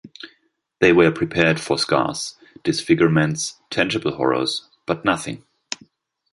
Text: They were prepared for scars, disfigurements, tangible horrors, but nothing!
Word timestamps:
They 0.79 0.91
were 0.93 1.11
prepared 1.11 1.59
for 1.59 1.77
scars, 1.77 2.33
disfigurements, 2.63 3.57
tangible 3.69 4.15
horrors, 4.15 4.67
but 4.87 5.05
nothing! 5.05 5.43